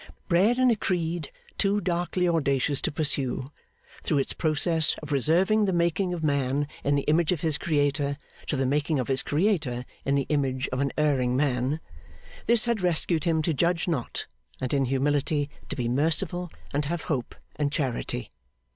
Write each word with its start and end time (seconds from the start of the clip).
Bred 0.27 0.57
in 0.57 0.71
a 0.71 0.75
creed 0.75 1.29
too 1.59 1.79
darkly 1.79 2.27
audacious 2.27 2.81
to 2.81 2.91
pursue, 2.91 3.51
through 4.01 4.17
its 4.17 4.33
process 4.33 4.95
of 5.03 5.11
reserving 5.11 5.65
the 5.65 5.73
making 5.73 6.11
of 6.11 6.23
man 6.23 6.67
in 6.83 6.95
the 6.95 7.03
image 7.03 7.31
of 7.31 7.41
his 7.41 7.59
Creator 7.59 8.17
to 8.47 8.55
the 8.57 8.65
making 8.65 8.99
of 8.99 9.09
his 9.09 9.21
Creator 9.21 9.85
in 10.03 10.15
the 10.15 10.25
image 10.29 10.67
of 10.69 10.79
an 10.79 10.91
erring 10.97 11.37
man, 11.37 11.79
this 12.47 12.65
had 12.65 12.81
rescued 12.81 13.25
him 13.25 13.43
to 13.43 13.53
judge 13.53 13.87
not, 13.87 14.25
and 14.59 14.73
in 14.73 14.85
humility 14.85 15.51
to 15.69 15.75
be 15.75 15.87
merciful, 15.87 16.49
and 16.73 16.85
have 16.85 17.03
hope 17.03 17.35
and 17.57 17.71
charity. 17.71 18.31